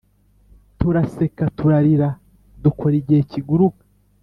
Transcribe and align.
turaseka, 0.79 1.43
turarira, 1.57 2.09
dukora 2.63 2.93
igihe 3.01 3.21
kiguruka. 3.31 3.83